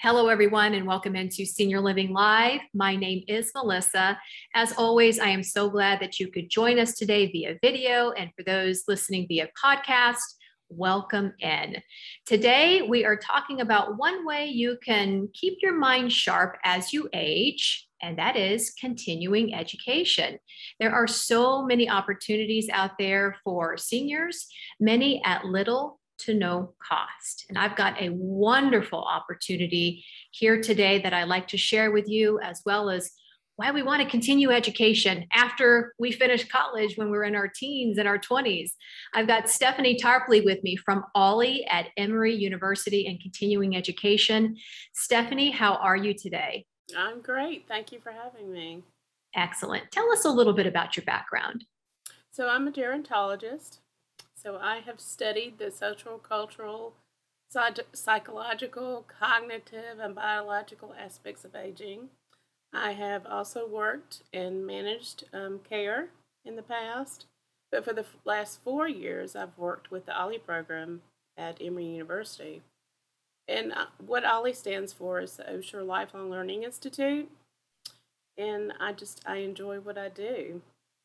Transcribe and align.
Hello, 0.00 0.28
everyone, 0.28 0.74
and 0.74 0.86
welcome 0.86 1.16
into 1.16 1.44
Senior 1.44 1.80
Living 1.80 2.12
Live. 2.12 2.60
My 2.72 2.94
name 2.94 3.24
is 3.26 3.50
Melissa. 3.52 4.16
As 4.54 4.72
always, 4.78 5.18
I 5.18 5.30
am 5.30 5.42
so 5.42 5.68
glad 5.68 5.98
that 5.98 6.20
you 6.20 6.30
could 6.30 6.48
join 6.48 6.78
us 6.78 6.94
today 6.94 7.32
via 7.32 7.56
video. 7.60 8.12
And 8.12 8.30
for 8.36 8.44
those 8.44 8.84
listening 8.86 9.26
via 9.26 9.48
podcast, 9.60 10.22
welcome 10.68 11.32
in. 11.40 11.78
Today, 12.26 12.82
we 12.82 13.04
are 13.04 13.16
talking 13.16 13.60
about 13.60 13.98
one 13.98 14.24
way 14.24 14.46
you 14.46 14.78
can 14.84 15.30
keep 15.34 15.58
your 15.60 15.76
mind 15.76 16.12
sharp 16.12 16.58
as 16.62 16.92
you 16.92 17.08
age, 17.12 17.88
and 18.00 18.16
that 18.20 18.36
is 18.36 18.72
continuing 18.78 19.52
education. 19.52 20.38
There 20.78 20.92
are 20.92 21.08
so 21.08 21.64
many 21.64 21.90
opportunities 21.90 22.68
out 22.72 22.92
there 23.00 23.34
for 23.42 23.76
seniors, 23.76 24.46
many 24.78 25.20
at 25.24 25.44
little 25.44 25.97
to 26.20 26.34
no 26.34 26.74
cost. 26.86 27.46
And 27.48 27.58
I've 27.58 27.76
got 27.76 28.00
a 28.00 28.10
wonderful 28.10 29.02
opportunity 29.02 30.04
here 30.30 30.60
today 30.60 31.00
that 31.02 31.14
I'd 31.14 31.28
like 31.28 31.48
to 31.48 31.56
share 31.56 31.90
with 31.90 32.08
you, 32.08 32.40
as 32.40 32.62
well 32.64 32.90
as 32.90 33.10
why 33.58 33.72
we 33.72 33.82
want 33.82 34.00
to 34.00 34.08
continue 34.08 34.52
education 34.52 35.26
after 35.32 35.92
we 35.98 36.12
finish 36.12 36.48
college 36.48 36.96
when 36.96 37.10
we're 37.10 37.24
in 37.24 37.34
our 37.34 37.48
teens 37.48 37.98
and 37.98 38.06
our 38.06 38.18
20s. 38.18 38.70
I've 39.14 39.26
got 39.26 39.48
Stephanie 39.48 39.98
Tarpley 40.00 40.44
with 40.44 40.62
me 40.62 40.76
from 40.76 41.04
OLLI 41.16 41.64
at 41.68 41.88
Emory 41.96 42.34
University 42.34 43.08
and 43.08 43.20
Continuing 43.20 43.76
Education. 43.76 44.56
Stephanie, 44.94 45.50
how 45.50 45.74
are 45.74 45.96
you 45.96 46.14
today? 46.14 46.66
I'm 46.96 47.20
great. 47.20 47.66
Thank 47.66 47.90
you 47.90 47.98
for 47.98 48.12
having 48.12 48.52
me. 48.52 48.84
Excellent. 49.34 49.90
Tell 49.90 50.10
us 50.12 50.24
a 50.24 50.30
little 50.30 50.52
bit 50.52 50.66
about 50.66 50.96
your 50.96 51.04
background. 51.04 51.64
So, 52.30 52.48
I'm 52.48 52.68
a 52.68 52.70
gerontologist. 52.70 53.78
So 54.40 54.56
I 54.62 54.78
have 54.86 55.00
studied 55.00 55.58
the 55.58 55.72
social, 55.72 56.16
cultural, 56.18 56.94
psychological, 57.92 59.04
cognitive, 59.18 59.98
and 60.00 60.14
biological 60.14 60.94
aspects 60.96 61.44
of 61.44 61.56
aging. 61.56 62.10
I 62.72 62.92
have 62.92 63.26
also 63.26 63.66
worked 63.66 64.22
and 64.32 64.64
managed 64.64 65.24
um, 65.32 65.60
care 65.68 66.10
in 66.44 66.54
the 66.54 66.62
past, 66.62 67.26
but 67.72 67.84
for 67.84 67.92
the 67.92 68.04
last 68.24 68.62
four 68.62 68.86
years, 68.86 69.34
I've 69.34 69.58
worked 69.58 69.90
with 69.90 70.06
the 70.06 70.12
OLLI 70.12 70.38
program 70.38 71.02
at 71.36 71.60
Emory 71.60 71.86
University. 71.86 72.62
And 73.48 73.72
uh, 73.72 73.86
what 73.98 74.24
OLLI 74.24 74.54
stands 74.54 74.92
for 74.92 75.20
is 75.20 75.32
the 75.32 75.44
Osher 75.44 75.84
Lifelong 75.84 76.30
Learning 76.30 76.62
Institute. 76.62 77.28
And 78.36 78.72
I 78.78 78.92
just, 78.92 79.20
I 79.26 79.38
enjoy 79.38 79.80
what 79.80 79.98
I 79.98 80.08
do. 80.08 80.62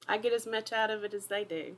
I 0.08 0.20
get 0.20 0.34
as 0.34 0.46
much 0.46 0.72
out 0.72 0.92
of 0.92 1.04
it 1.04 1.16
as 1.16 1.28
they 1.28 1.44
do. 1.44 1.78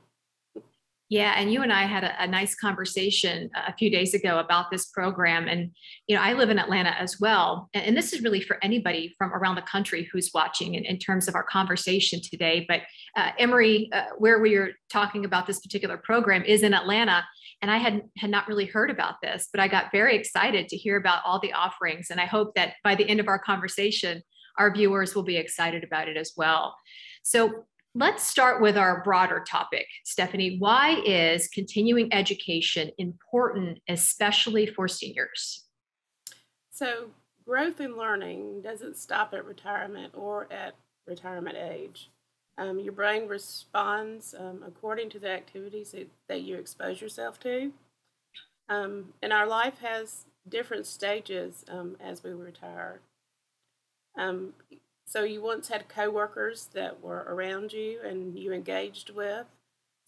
Yeah, 1.08 1.34
and 1.36 1.52
you 1.52 1.62
and 1.62 1.72
I 1.72 1.84
had 1.84 2.02
a, 2.02 2.24
a, 2.24 2.26
nice 2.26 2.56
conversation 2.56 3.48
a 3.54 3.72
few 3.72 3.90
days 3.90 4.12
ago 4.12 4.40
about 4.40 4.72
this 4.72 4.86
program. 4.86 5.46
And, 5.46 5.70
you 6.08 6.16
know, 6.16 6.22
I 6.22 6.32
live 6.32 6.50
in 6.50 6.58
Atlanta 6.58 6.98
as 7.00 7.20
well. 7.20 7.70
And, 7.74 7.86
and 7.86 7.96
this 7.96 8.12
is 8.12 8.22
really 8.22 8.40
for 8.40 8.58
anybody 8.60 9.14
from 9.16 9.32
around 9.32 9.54
the 9.54 9.62
country 9.62 10.08
who's 10.10 10.32
watching 10.34 10.74
in, 10.74 10.84
in 10.84 10.98
terms 10.98 11.28
of 11.28 11.36
our 11.36 11.44
conversation 11.44 12.20
today. 12.20 12.64
But 12.66 12.80
uh, 13.16 13.30
Emory, 13.38 13.88
uh, 13.92 14.06
where 14.18 14.40
we 14.40 14.56
are 14.56 14.72
talking 14.90 15.24
about 15.24 15.46
this 15.46 15.60
particular 15.60 15.96
program, 15.96 16.42
is 16.42 16.64
in 16.64 16.74
Atlanta. 16.74 17.24
And 17.62 17.70
I 17.70 17.76
had, 17.76 18.02
had 18.18 18.30
not 18.30 18.48
really 18.48 18.66
heard 18.66 18.90
about 18.90 19.20
this, 19.22 19.48
but 19.52 19.60
I 19.60 19.68
got 19.68 19.92
very 19.92 20.16
excited 20.16 20.68
to 20.68 20.76
hear 20.76 20.96
about 20.96 21.22
all 21.24 21.38
the 21.38 21.52
offerings. 21.52 22.08
And 22.10 22.20
I 22.20 22.26
hope 22.26 22.56
that 22.56 22.74
by 22.82 22.96
the 22.96 23.08
end 23.08 23.20
of 23.20 23.28
our 23.28 23.38
conversation, 23.38 24.22
our 24.58 24.74
viewers 24.74 25.14
will 25.14 25.22
be 25.22 25.36
excited 25.36 25.84
about 25.84 26.08
it 26.08 26.16
as 26.16 26.32
well. 26.36 26.74
So, 27.22 27.66
Let's 27.98 28.24
start 28.24 28.60
with 28.60 28.76
our 28.76 29.02
broader 29.02 29.42
topic. 29.48 29.86
Stephanie, 30.04 30.58
why 30.58 31.00
is 31.06 31.48
continuing 31.48 32.12
education 32.12 32.90
important, 32.98 33.78
especially 33.88 34.66
for 34.66 34.86
seniors? 34.86 35.64
So, 36.70 37.06
growth 37.46 37.80
and 37.80 37.96
learning 37.96 38.60
doesn't 38.60 38.98
stop 38.98 39.32
at 39.32 39.46
retirement 39.46 40.12
or 40.14 40.46
at 40.52 40.74
retirement 41.06 41.56
age. 41.56 42.10
Um, 42.58 42.78
your 42.78 42.92
brain 42.92 43.28
responds 43.28 44.34
um, 44.38 44.62
according 44.66 45.08
to 45.10 45.18
the 45.18 45.30
activities 45.30 45.92
that, 45.92 46.10
that, 46.28 46.42
you 46.42 46.56
expose 46.56 47.00
yourself 47.00 47.40
to. 47.40 47.72
Um, 48.68 49.14
and 49.22 49.32
our 49.32 49.46
life 49.46 49.78
has 49.78 50.26
different 50.46 50.84
stages 50.84 51.64
um, 51.70 51.96
as 51.98 52.22
we 52.22 52.32
retire. 52.32 53.00
So 55.06 55.22
you 55.22 55.40
once 55.40 55.68
had 55.68 55.88
coworkers 55.88 56.68
that 56.74 57.00
were 57.00 57.24
around 57.28 57.72
you 57.72 58.00
and 58.04 58.36
you 58.36 58.52
engaged 58.52 59.10
with. 59.10 59.46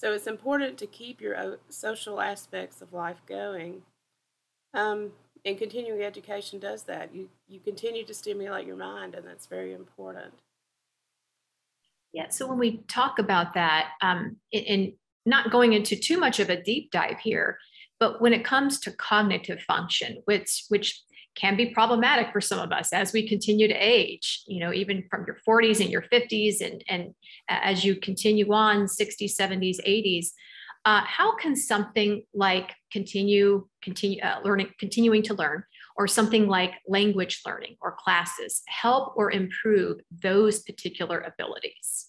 So 0.01 0.13
it's 0.13 0.27
important 0.27 0.77
to 0.79 0.87
keep 0.87 1.21
your 1.21 1.37
uh, 1.37 1.57
social 1.69 2.21
aspects 2.21 2.83
of 2.83 2.93
life 2.93 3.21
going. 3.27 3.83
Um, 4.75 5.13
and 5.45 5.57
continuing 5.57 6.03
education 6.03 6.59
does 6.59 6.83
that. 6.85 7.15
You 7.15 7.29
you 7.49 7.61
continue 7.61 8.05
to 8.05 8.15
stimulate 8.15 8.67
your 8.67 8.77
mind, 8.77 9.15
and 9.15 9.27
that's 9.27 9.47
very 9.47 9.73
important. 9.73 10.35
Yeah. 12.13 12.29
So 12.31 12.47
when 12.47 12.59
we 12.59 12.79
talk 12.89 13.19
about 13.19 13.55
that, 13.55 13.91
um, 14.03 14.37
and 14.53 14.93
not 15.27 15.51
going 15.51 15.75
into 15.75 15.95
too 15.95 16.19
much 16.19 16.41
of 16.41 16.51
a 16.51 16.63
deep 16.63 16.91
dive 16.91 17.21
here, 17.21 17.59
but 18.01 18.21
when 18.21 18.33
it 18.33 18.45
comes 18.45 18.81
to 18.81 18.93
cognitive 18.93 19.61
function, 19.63 20.23
which 20.25 20.65
which 20.69 21.03
can 21.39 21.57
be 21.57 21.67
problematic 21.67 22.33
for 22.33 22.41
some 22.41 22.59
of 22.59 22.73
us 22.73 22.93
as 22.93 23.13
we 23.13 23.29
continue 23.29 23.69
to 23.69 23.75
age, 23.75 24.43
you 24.47 24.59
know, 24.59 24.73
even 24.73 25.05
from 25.09 25.25
your 25.27 25.37
40s 25.49 25.81
and 25.81 25.91
your 25.91 26.03
50s, 26.03 26.61
and, 26.61 26.83
and 26.89 27.15
as 27.49 27.85
you 27.85 27.95
continue 27.97 28.53
on 28.53 28.87
60s, 28.87 29.37
70s, 29.39 29.77
80s. 29.87 30.27
Uh, 30.85 31.03
how 31.05 31.37
can 31.37 31.55
something 31.55 32.23
like 32.33 32.73
continue 32.93 33.67
continue 33.83 34.23
uh, 34.23 34.39
learning 34.45 34.71
continuing 34.79 35.23
to 35.23 35.35
learn 35.35 35.63
or 35.97 36.07
something 36.07 36.47
like 36.47 36.73
language 36.87 37.43
learning 37.45 37.77
or 37.83 37.97
classes 37.99 38.63
help 38.69 39.13
or 39.17 39.31
improve 39.33 39.99
those 40.23 40.61
particular 40.61 41.19
abilities 41.19 42.07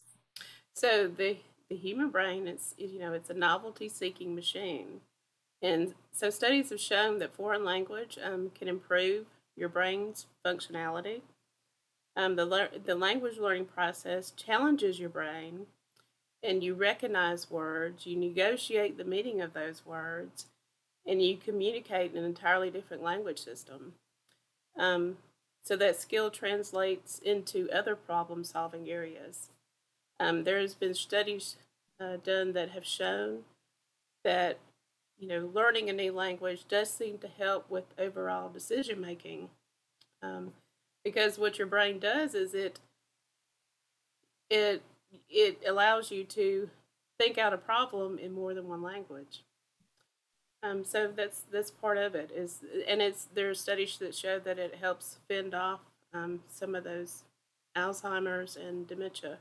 so 0.74 1.12
the 1.18 1.36
the 1.68 1.76
human 1.76 2.10
brain 2.10 2.48
is 2.48 2.76
you 2.78 3.00
know 3.00 3.12
it's 3.12 3.32
a 3.32 3.34
novelty 3.34 3.90
seeking 3.90 4.34
machine 4.36 5.02
and 5.62 5.94
so 6.12 6.30
studies 6.30 6.70
have 6.70 6.80
shown 6.80 7.20
that 7.20 7.36
foreign 7.36 7.64
language 7.64 8.18
um, 8.24 8.52
can 8.58 8.68
improve 8.68 9.26
your 9.56 9.70
brain's 9.70 10.26
functionality. 10.46 11.22
Um, 12.16 12.36
the, 12.36 12.70
the 12.86 12.96
language 12.96 13.38
learning 13.38 13.66
process 13.66 14.32
challenges 14.32 15.00
your 15.00 15.10
brain 15.10 15.68
and 16.42 16.64
you 16.64 16.74
recognize 16.74 17.52
words, 17.52 18.06
you 18.06 18.16
negotiate 18.16 18.98
the 18.98 19.04
meaning 19.04 19.42
of 19.42 19.54
those 19.54 19.86
words, 19.86 20.46
and 21.06 21.22
you 21.22 21.38
communicate 21.38 22.12
in 22.12 22.20
an 22.20 22.24
entirely 22.24 22.70
different 22.70 23.04
language 23.04 23.40
system. 23.40 23.94
Um, 24.78 25.18
so 25.64 25.76
that 25.76 26.00
skill 26.00 26.32
translates 26.32 27.20
into 27.20 27.70
other 27.72 27.96
problem 27.96 28.44
solving 28.44 28.90
areas. 28.90 29.50
Um, 30.20 30.44
there 30.44 30.60
has 30.60 30.74
been 30.74 30.94
studies 30.94 31.58
uh, 32.00 32.18
done 32.24 32.54
that 32.54 32.70
have 32.72 32.86
shown 32.86 33.40
that 34.24 34.58
you 35.20 35.28
know, 35.28 35.50
learning 35.54 35.90
a 35.90 35.94
new 35.94 36.12
language 36.12 36.66
does 36.68 36.90
seem 36.90 37.18
to 37.20 37.28
help 37.28 37.70
with 37.70 37.84
overall 37.98 38.50
decision 38.50 39.02
making. 39.02 39.50
Um, 40.22 40.54
because 41.04 41.38
what 41.38 41.58
your 41.58 41.68
brain 41.68 42.00
does 42.00 42.34
is 42.34 42.54
it 42.54 42.80
it 44.50 44.82
it 45.30 45.62
allows 45.68 46.12
you 46.12 46.24
to 46.24 46.70
think 47.20 47.38
out 47.38 47.54
a 47.54 47.58
problem 47.58 48.18
in 48.18 48.32
more 48.32 48.54
than 48.54 48.68
one 48.68 48.82
language. 48.82 49.44
Um, 50.62 50.84
so 50.84 51.12
that's 51.16 51.44
that's 51.52 51.72
part 51.72 51.98
of 51.98 52.16
it 52.16 52.32
is, 52.36 52.60
and 52.88 53.02
it's 53.02 53.28
there 53.34 53.50
are 53.50 53.54
studies 53.54 53.98
that 54.00 54.16
show 54.16 54.40
that 54.40 54.60
it 54.60 54.76
helps 54.76 55.18
fend 55.28 55.54
off 55.54 55.80
um, 56.14 56.42
some 56.50 56.76
of 56.76 56.84
those 56.84 57.24
Alzheimer's 57.78 58.58
and 58.58 58.88
dementia. 58.88 59.38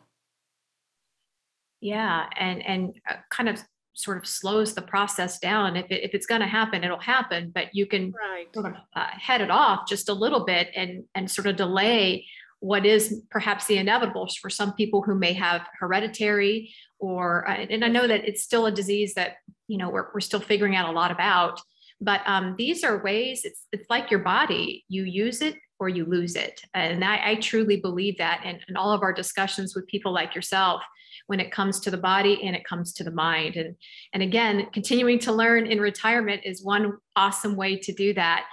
Yeah, 1.80 2.26
and 2.36 2.64
and 2.64 3.00
uh, 3.08 3.14
kind 3.30 3.48
of 3.48 3.60
sort 3.94 4.16
of 4.16 4.26
slows 4.26 4.74
the 4.74 4.82
process 4.82 5.38
down. 5.38 5.76
If, 5.76 5.90
it, 5.90 6.04
if 6.04 6.14
it's 6.14 6.26
going 6.26 6.40
to 6.40 6.46
happen, 6.46 6.84
it'll 6.84 6.98
happen, 7.00 7.50
but 7.54 7.74
you 7.74 7.86
can 7.86 8.12
right. 8.12 8.46
sort 8.54 8.66
of 8.66 8.74
uh, 8.94 9.06
head 9.10 9.40
it 9.40 9.50
off 9.50 9.88
just 9.88 10.08
a 10.08 10.14
little 10.14 10.44
bit 10.44 10.68
and, 10.74 11.04
and 11.14 11.30
sort 11.30 11.46
of 11.46 11.56
delay 11.56 12.26
what 12.60 12.84
is 12.84 13.22
perhaps 13.30 13.66
the 13.66 13.78
inevitable 13.78 14.28
for 14.40 14.50
some 14.50 14.72
people 14.74 15.02
who 15.02 15.14
may 15.14 15.32
have 15.32 15.66
hereditary 15.78 16.74
or, 16.98 17.48
uh, 17.48 17.54
and 17.54 17.84
I 17.84 17.88
know 17.88 18.06
that 18.06 18.26
it's 18.26 18.42
still 18.42 18.66
a 18.66 18.72
disease 18.72 19.14
that, 19.14 19.36
you 19.68 19.78
know, 19.78 19.90
we're, 19.90 20.08
we're 20.12 20.20
still 20.20 20.40
figuring 20.40 20.74
out 20.74 20.88
a 20.88 20.92
lot 20.92 21.12
about, 21.12 21.60
but 22.00 22.20
um, 22.26 22.56
these 22.58 22.82
are 22.82 23.02
ways 23.02 23.42
it's, 23.44 23.66
it's 23.72 23.88
like 23.88 24.10
your 24.10 24.20
body, 24.20 24.84
you 24.88 25.04
use 25.04 25.40
it 25.40 25.54
or 25.80 25.88
you 25.88 26.04
lose 26.04 26.34
it. 26.34 26.62
And 26.74 27.04
I, 27.04 27.30
I 27.30 27.34
truly 27.36 27.76
believe 27.76 28.18
that. 28.18 28.42
And 28.44 28.58
in 28.68 28.76
all 28.76 28.92
of 28.92 29.02
our 29.02 29.12
discussions 29.12 29.74
with 29.74 29.86
people 29.86 30.12
like 30.12 30.34
yourself, 30.34 30.82
when 31.26 31.40
it 31.40 31.52
comes 31.52 31.78
to 31.80 31.90
the 31.90 31.98
body 31.98 32.40
and 32.42 32.56
it 32.56 32.64
comes 32.64 32.92
to 32.94 33.04
the 33.04 33.10
mind. 33.10 33.56
And, 33.56 33.76
and 34.12 34.22
again, 34.22 34.68
continuing 34.72 35.18
to 35.20 35.32
learn 35.32 35.66
in 35.66 35.80
retirement 35.80 36.42
is 36.44 36.64
one 36.64 36.94
awesome 37.16 37.54
way 37.54 37.76
to 37.78 37.92
do 37.92 38.14
that. 38.14 38.46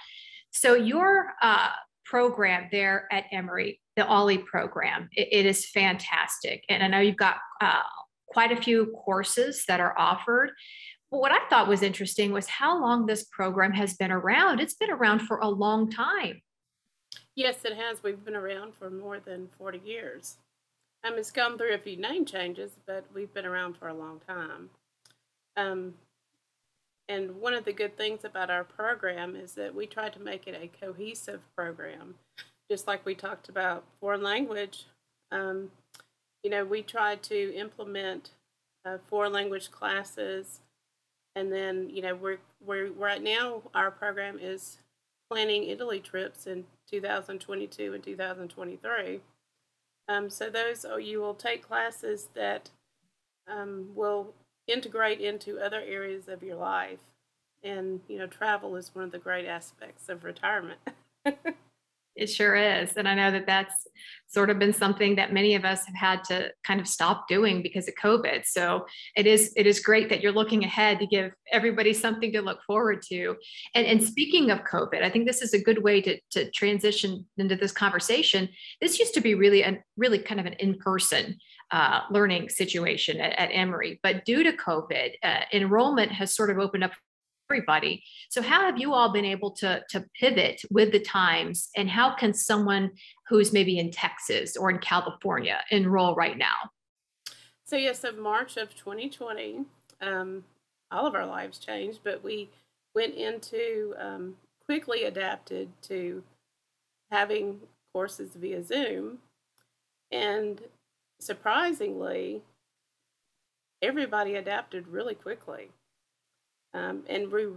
So, 0.51 0.73
your 0.75 1.33
uh, 1.41 1.69
program 2.05 2.67
there 2.71 3.07
at 3.11 3.25
Emory, 3.31 3.81
the 3.95 4.03
OLLI 4.03 4.45
program, 4.45 5.09
it, 5.13 5.29
it 5.31 5.45
is 5.45 5.69
fantastic. 5.69 6.63
And 6.69 6.83
I 6.83 6.87
know 6.87 6.99
you've 6.99 7.17
got 7.17 7.37
uh, 7.61 7.81
quite 8.27 8.51
a 8.51 8.61
few 8.61 8.87
courses 9.05 9.63
that 9.67 9.79
are 9.79 9.97
offered. 9.97 10.51
But 11.11 11.19
what 11.19 11.31
I 11.31 11.47
thought 11.49 11.67
was 11.67 11.81
interesting 11.81 12.31
was 12.31 12.47
how 12.47 12.81
long 12.81 13.05
this 13.05 13.25
program 13.25 13.71
has 13.73 13.93
been 13.93 14.11
around. 14.11 14.59
It's 14.59 14.73
been 14.73 14.91
around 14.91 15.21
for 15.21 15.37
a 15.37 15.47
long 15.47 15.89
time. 15.89 16.41
Yes, 17.35 17.65
it 17.65 17.75
has. 17.75 18.01
We've 18.01 18.23
been 18.23 18.35
around 18.35 18.73
for 18.79 18.89
more 18.89 19.19
than 19.19 19.49
40 19.57 19.81
years. 19.83 20.37
Um, 21.03 21.15
it's 21.17 21.31
gone 21.31 21.57
through 21.57 21.73
a 21.73 21.77
few 21.77 21.97
name 21.97 22.23
changes, 22.25 22.71
but 22.87 23.05
we've 23.13 23.33
been 23.33 23.45
around 23.45 23.75
for 23.77 23.89
a 23.89 23.93
long 23.93 24.21
time. 24.25 24.69
Um, 25.57 25.95
and 27.09 27.35
one 27.41 27.53
of 27.53 27.65
the 27.65 27.73
good 27.73 27.97
things 27.97 28.23
about 28.23 28.49
our 28.49 28.63
program 28.63 29.35
is 29.35 29.53
that 29.55 29.75
we 29.75 29.85
try 29.85 30.09
to 30.09 30.19
make 30.19 30.47
it 30.47 30.59
a 30.59 30.85
cohesive 30.85 31.41
program. 31.55 32.15
Just 32.71 32.87
like 32.87 33.05
we 33.05 33.13
talked 33.13 33.49
about 33.49 33.83
foreign 33.99 34.23
language, 34.23 34.85
um, 35.31 35.69
you 36.41 36.49
know, 36.49 36.63
we 36.63 36.81
try 36.81 37.15
to 37.17 37.55
implement 37.55 38.31
uh, 38.85 38.97
foreign 39.07 39.33
language 39.33 39.71
classes. 39.71 40.61
And 41.35 41.51
then, 41.51 41.89
you 41.89 42.01
know, 42.01 42.15
we're, 42.15 42.39
we're 42.65 42.91
right 42.91 43.21
now, 43.21 43.61
our 43.75 43.91
program 43.91 44.39
is 44.41 44.77
planning 45.29 45.65
Italy 45.65 45.99
trips 45.99 46.47
in 46.47 46.65
2022 46.89 47.93
and 47.93 48.03
2023. 48.03 49.21
Um, 50.07 50.29
so 50.29 50.49
those 50.49 50.85
are, 50.85 50.99
you 50.99 51.19
will 51.19 51.33
take 51.33 51.67
classes 51.67 52.29
that 52.35 52.69
um, 53.47 53.89
will 53.95 54.33
integrate 54.67 55.21
into 55.21 55.59
other 55.59 55.81
areas 55.81 56.27
of 56.27 56.43
your 56.43 56.57
life. 56.57 56.99
And, 57.63 58.01
you 58.07 58.19
know, 58.19 58.27
travel 58.27 58.75
is 58.75 58.93
one 58.93 59.05
of 59.05 59.11
the 59.11 59.17
great 59.17 59.47
aspects 59.47 60.09
of 60.09 60.23
retirement. 60.23 60.79
It 62.15 62.27
sure 62.27 62.55
is. 62.55 62.93
And 62.95 63.07
I 63.07 63.15
know 63.15 63.31
that 63.31 63.45
that's 63.45 63.87
sort 64.27 64.49
of 64.49 64.57
been 64.57 64.73
something 64.73 65.15
that 65.15 65.33
many 65.33 65.55
of 65.55 65.65
us 65.65 65.85
have 65.85 65.95
had 65.95 66.23
to 66.25 66.49
kind 66.65 66.79
of 66.79 66.87
stop 66.87 67.27
doing 67.27 67.61
because 67.61 67.87
of 67.87 67.93
COVID. 68.01 68.45
So 68.45 68.85
it 69.15 69.27
is 69.27 69.53
it 69.55 69.67
is 69.67 69.79
great 69.79 70.09
that 70.09 70.21
you're 70.21 70.31
looking 70.31 70.63
ahead 70.63 70.99
to 70.99 71.07
give 71.07 71.31
everybody 71.51 71.93
something 71.93 72.31
to 72.31 72.41
look 72.41 72.59
forward 72.65 73.01
to. 73.09 73.35
And, 73.73 73.85
and 73.85 74.03
speaking 74.03 74.51
of 74.51 74.63
COVID, 74.63 75.03
I 75.03 75.09
think 75.09 75.27
this 75.27 75.41
is 75.41 75.53
a 75.53 75.61
good 75.61 75.83
way 75.83 76.01
to, 76.01 76.19
to 76.31 76.49
transition 76.51 77.25
into 77.37 77.55
this 77.55 77.71
conversation. 77.71 78.49
This 78.81 78.99
used 78.99 79.13
to 79.15 79.21
be 79.21 79.35
really 79.35 79.61
a 79.61 79.83
really 79.97 80.19
kind 80.19 80.39
of 80.39 80.45
an 80.45 80.53
in-person 80.53 81.37
uh, 81.71 82.01
learning 82.11 82.49
situation 82.49 83.19
at, 83.19 83.33
at, 83.39 83.49
Emory. 83.51 83.99
But 84.03 84.25
due 84.25 84.43
to 84.43 84.51
COVID, 84.51 85.13
uh, 85.23 85.41
enrollment 85.51 86.11
has 86.11 86.35
sort 86.35 86.49
of 86.49 86.59
opened 86.59 86.83
up 86.83 86.91
everybody. 87.49 88.03
So 88.29 88.41
how 88.41 88.61
have 88.65 88.77
you 88.77 88.93
all 88.93 89.11
been 89.11 89.25
able 89.25 89.51
to, 89.51 89.83
to 89.89 90.05
pivot 90.19 90.61
with 90.71 90.91
the 90.91 90.99
times 90.99 91.69
and 91.75 91.89
how 91.89 92.15
can 92.15 92.33
someone 92.33 92.91
who's 93.27 93.53
maybe 93.53 93.77
in 93.77 93.91
Texas 93.91 94.57
or 94.57 94.69
in 94.69 94.79
California 94.79 95.59
enroll 95.71 96.15
right 96.15 96.37
now? 96.37 96.55
So 97.65 97.75
yes, 97.75 98.03
of 98.03 98.17
March 98.17 98.57
of 98.57 98.75
2020, 98.75 99.65
um, 100.01 100.43
all 100.91 101.07
of 101.07 101.15
our 101.15 101.25
lives 101.25 101.57
changed, 101.57 101.99
but 102.03 102.23
we 102.23 102.49
went 102.93 103.15
into 103.15 103.95
um, 103.99 104.35
quickly 104.65 105.03
adapted 105.03 105.69
to 105.83 106.23
having 107.11 107.59
courses 107.93 108.31
via 108.35 108.63
Zoom. 108.63 109.19
And 110.11 110.61
surprisingly, 111.19 112.41
everybody 113.81 114.35
adapted 114.35 114.87
really 114.87 115.15
quickly. 115.15 115.69
Um, 116.75 117.03
and 117.07 117.31
we, 117.31 117.47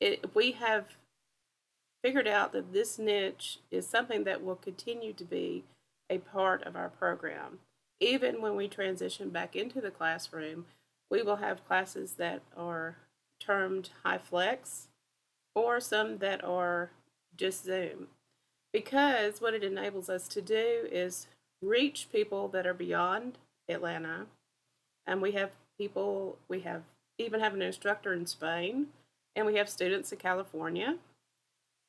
it, 0.00 0.34
we 0.34 0.52
have 0.52 0.96
figured 2.02 2.26
out 2.26 2.52
that 2.52 2.72
this 2.72 2.98
niche 2.98 3.58
is 3.70 3.86
something 3.86 4.24
that 4.24 4.42
will 4.42 4.56
continue 4.56 5.12
to 5.12 5.24
be 5.24 5.64
a 6.08 6.18
part 6.18 6.62
of 6.62 6.74
our 6.74 6.88
program. 6.88 7.58
Even 8.00 8.40
when 8.40 8.56
we 8.56 8.68
transition 8.68 9.28
back 9.28 9.54
into 9.54 9.80
the 9.80 9.90
classroom, 9.90 10.66
we 11.10 11.22
will 11.22 11.36
have 11.36 11.66
classes 11.66 12.14
that 12.14 12.42
are 12.56 12.96
termed 13.40 13.90
HyFlex 14.04 14.86
or 15.54 15.80
some 15.80 16.18
that 16.18 16.42
are 16.42 16.90
just 17.36 17.64
Zoom. 17.64 18.08
Because 18.72 19.40
what 19.40 19.54
it 19.54 19.64
enables 19.64 20.08
us 20.08 20.28
to 20.28 20.40
do 20.40 20.86
is 20.90 21.26
reach 21.62 22.08
people 22.12 22.48
that 22.48 22.66
are 22.66 22.74
beyond 22.74 23.38
Atlanta. 23.68 24.26
And 25.06 25.20
we 25.20 25.32
have 25.32 25.50
people, 25.78 26.36
we 26.48 26.60
have 26.60 26.82
even 27.18 27.40
have 27.40 27.54
an 27.54 27.62
instructor 27.62 28.12
in 28.12 28.26
Spain, 28.26 28.88
and 29.34 29.46
we 29.46 29.56
have 29.56 29.68
students 29.68 30.12
in 30.12 30.18
California. 30.18 30.96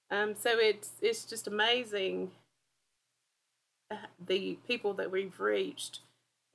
Um, 0.10 0.36
so 0.36 0.52
it's 0.58 0.92
it's 1.02 1.26
just 1.26 1.48
amazing 1.48 2.32
uh, 3.92 3.96
the 4.26 4.58
people 4.68 4.94
that 4.94 5.12
we've 5.12 5.40
reached, 5.40 6.00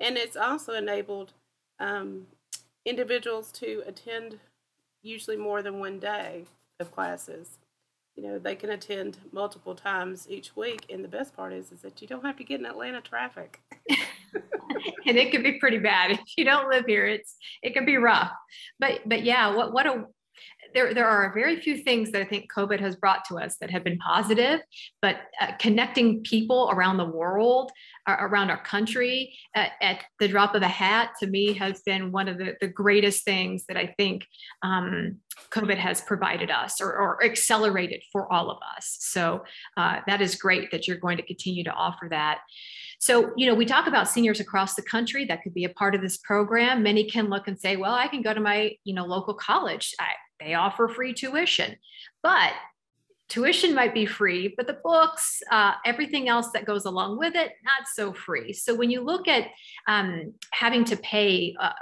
and 0.00 0.16
it's 0.16 0.36
also 0.36 0.72
enabled 0.72 1.32
um, 1.78 2.26
individuals 2.84 3.52
to 3.52 3.82
attend 3.86 4.38
usually 5.02 5.36
more 5.36 5.62
than 5.62 5.78
one 5.78 5.98
day 5.98 6.44
of 6.80 6.92
classes. 6.92 7.58
You 8.16 8.22
know, 8.22 8.38
they 8.38 8.54
can 8.54 8.70
attend 8.70 9.18
multiple 9.32 9.74
times 9.74 10.26
each 10.30 10.54
week, 10.54 10.86
and 10.90 11.02
the 11.02 11.08
best 11.08 11.34
part 11.34 11.52
is 11.52 11.72
is 11.72 11.80
that 11.80 12.00
you 12.00 12.08
don't 12.08 12.24
have 12.24 12.36
to 12.36 12.44
get 12.44 12.60
in 12.60 12.66
Atlanta 12.66 13.00
traffic. 13.00 13.60
and 15.06 15.16
it 15.16 15.30
can 15.30 15.42
be 15.42 15.58
pretty 15.58 15.78
bad 15.78 16.12
if 16.12 16.20
you 16.36 16.44
don't 16.44 16.68
live 16.68 16.84
here. 16.86 17.06
It's 17.06 17.36
it 17.62 17.74
can 17.74 17.84
be 17.84 17.96
rough, 17.96 18.32
but 18.78 19.00
but 19.06 19.24
yeah, 19.24 19.54
what 19.54 19.72
what 19.72 19.86
a 19.86 20.04
there, 20.74 20.94
there 20.94 21.06
are 21.06 21.32
very 21.34 21.60
few 21.60 21.76
things 21.76 22.10
that 22.12 22.22
I 22.22 22.24
think 22.24 22.50
COVID 22.52 22.80
has 22.80 22.96
brought 22.96 23.24
to 23.26 23.38
us 23.38 23.56
that 23.60 23.70
have 23.70 23.84
been 23.84 23.98
positive, 23.98 24.60
but 25.00 25.16
uh, 25.40 25.52
connecting 25.58 26.22
people 26.22 26.70
around 26.72 26.96
the 26.96 27.04
world, 27.04 27.70
uh, 28.06 28.16
around 28.18 28.50
our 28.50 28.62
country 28.62 29.36
uh, 29.54 29.66
at 29.80 30.04
the 30.18 30.28
drop 30.28 30.54
of 30.54 30.62
a 30.62 30.68
hat 30.68 31.10
to 31.20 31.26
me 31.26 31.52
has 31.52 31.82
been 31.82 32.10
one 32.10 32.28
of 32.28 32.38
the, 32.38 32.56
the 32.60 32.66
greatest 32.66 33.24
things 33.24 33.64
that 33.66 33.76
I 33.76 33.94
think 33.98 34.26
um, 34.62 35.18
COVID 35.50 35.76
has 35.76 36.00
provided 36.00 36.50
us 36.50 36.80
or, 36.80 36.92
or, 36.92 37.24
accelerated 37.24 38.02
for 38.10 38.30
all 38.32 38.50
of 38.50 38.58
us. 38.76 38.96
So 39.00 39.44
uh, 39.76 40.00
that 40.06 40.20
is 40.20 40.34
great 40.34 40.70
that 40.72 40.88
you're 40.88 40.98
going 40.98 41.16
to 41.16 41.22
continue 41.22 41.64
to 41.64 41.72
offer 41.72 42.08
that. 42.10 42.40
So, 43.02 43.32
you 43.36 43.48
know, 43.48 43.54
we 43.56 43.66
talk 43.66 43.88
about 43.88 44.08
seniors 44.08 44.38
across 44.38 44.76
the 44.76 44.82
country 44.82 45.24
that 45.24 45.42
could 45.42 45.52
be 45.52 45.64
a 45.64 45.70
part 45.70 45.96
of 45.96 46.00
this 46.00 46.18
program. 46.18 46.84
Many 46.84 47.10
can 47.10 47.28
look 47.28 47.48
and 47.48 47.58
say, 47.58 47.74
well, 47.74 47.94
I 47.94 48.06
can 48.06 48.22
go 48.22 48.32
to 48.32 48.38
my, 48.38 48.76
you 48.84 48.94
know, 48.94 49.04
local 49.04 49.34
college. 49.34 49.92
I, 49.98 50.10
they 50.38 50.54
offer 50.54 50.86
free 50.86 51.12
tuition. 51.12 51.74
But 52.22 52.52
tuition 53.28 53.74
might 53.74 53.92
be 53.92 54.06
free, 54.06 54.54
but 54.56 54.68
the 54.68 54.78
books, 54.84 55.42
uh, 55.50 55.72
everything 55.84 56.28
else 56.28 56.52
that 56.52 56.64
goes 56.64 56.84
along 56.84 57.18
with 57.18 57.34
it, 57.34 57.50
not 57.64 57.88
so 57.92 58.12
free. 58.12 58.52
So 58.52 58.72
when 58.72 58.88
you 58.88 59.00
look 59.00 59.26
at 59.26 59.48
um, 59.88 60.32
having 60.52 60.84
to 60.84 60.96
pay 60.98 61.56
uh, 61.58 61.72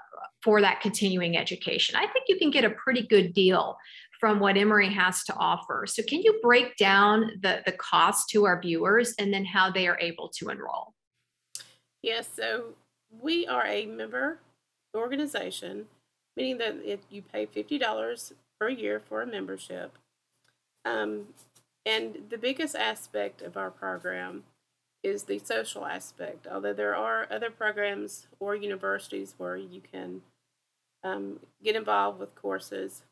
for 0.43 0.63
that 0.63 0.81
continuing 0.81 1.37
education, 1.37 1.97
I 1.97 2.07
think 2.07 2.29
you 2.29 2.39
can 2.39 2.51
get 2.51 2.65
a 2.65 2.71
pretty 2.71 3.07
good 3.07 3.35
deal 3.35 3.77
from 4.19 4.41
what 4.41 4.57
Emory 4.57 4.89
has 4.89 5.23
to 5.25 5.35
offer. 5.35 5.85
So 5.87 6.03
can 6.03 6.23
you 6.23 6.41
break 6.41 6.79
down 6.79 7.33
the, 7.43 7.61
the 7.67 7.73
cost 7.73 8.31
to 8.31 8.47
our 8.47 8.59
viewers 8.59 9.13
and 9.19 9.31
then 9.35 9.45
how 9.45 9.71
they 9.71 9.87
are 9.87 9.99
able 10.01 10.31
to 10.39 10.49
enroll? 10.49 10.95
Yes, 12.03 12.29
so 12.35 12.75
we 13.21 13.47
are 13.47 13.67
a 13.67 13.87
member 13.87 14.39
organization, 14.97 15.87
meaning 16.37 16.59
that 16.59 16.77
if 16.85 17.01
you 17.11 17.23
pay 17.23 17.47
$50 17.47 18.33
per 18.59 18.69
year 18.69 19.01
for 19.01 19.23
a 19.23 19.27
membership. 19.27 19.93
Um, 20.85 21.29
and 21.85 22.19
the 22.29 22.39
biggest 22.39 22.75
aspect 22.75 23.43
of 23.43 23.57
our 23.57 23.71
program 23.71 24.45
is 25.03 25.25
the 25.25 25.39
social 25.39 25.87
aspect, 25.87 26.47
although 26.47 26.75
there 26.75 26.95
are 26.95 27.27
other 27.31 27.51
programs 27.51 28.27
or 28.39 28.55
universities 28.55 29.35
where 29.39 29.57
you 29.57 29.81
can 29.81 30.23
um, 31.03 31.41
get 31.63 31.77
involved 31.77 32.21
with 32.21 32.35
courses. 32.35 33.03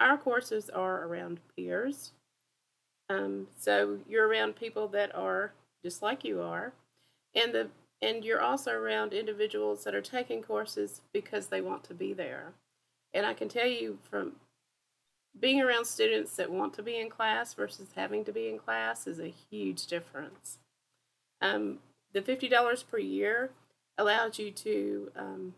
Our 0.00 0.18
courses 0.18 0.68
are 0.68 1.04
around 1.04 1.38
peers. 1.56 2.12
Um, 3.08 3.46
so 3.56 3.98
you're 4.08 4.26
around 4.26 4.56
people 4.56 4.88
that 4.88 5.14
are 5.14 5.52
just 5.84 6.02
like 6.02 6.24
you 6.24 6.40
are. 6.40 6.72
And 7.34 7.52
the 7.52 7.68
and 8.02 8.24
you're 8.24 8.42
also 8.42 8.72
around 8.72 9.12
individuals 9.12 9.84
that 9.84 9.94
are 9.94 10.02
taking 10.02 10.42
courses 10.42 11.00
because 11.12 11.46
they 11.46 11.60
want 11.60 11.84
to 11.84 11.94
be 11.94 12.12
there. 12.12 12.52
And 13.14 13.24
I 13.24 13.32
can 13.32 13.48
tell 13.48 13.66
you 13.66 13.98
from 14.10 14.32
being 15.38 15.62
around 15.62 15.86
students 15.86 16.34
that 16.36 16.50
want 16.50 16.74
to 16.74 16.82
be 16.82 16.98
in 16.98 17.08
class 17.08 17.54
versus 17.54 17.90
having 17.94 18.24
to 18.24 18.32
be 18.32 18.48
in 18.48 18.58
class 18.58 19.06
is 19.06 19.20
a 19.20 19.32
huge 19.50 19.86
difference. 19.86 20.58
Um, 21.40 21.78
the 22.12 22.20
$50 22.20 22.84
per 22.90 22.98
year 22.98 23.50
allows 23.96 24.38
you 24.38 24.50
to 24.50 25.10
um, 25.16 25.54